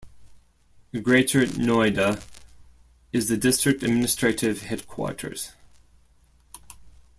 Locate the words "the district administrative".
3.29-4.63